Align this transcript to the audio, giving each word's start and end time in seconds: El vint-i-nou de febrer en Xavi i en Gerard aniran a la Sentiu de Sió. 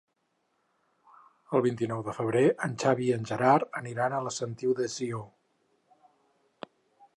El 1.57 1.63
vint-i-nou 1.65 2.01
de 2.07 2.15
febrer 2.21 2.41
en 2.69 2.73
Xavi 2.85 3.05
i 3.09 3.13
en 3.19 3.29
Gerard 3.33 3.79
aniran 3.83 4.15
a 4.15 4.23
la 4.29 4.35
Sentiu 4.39 4.75
de 4.83 4.91
Sió. 4.97 5.23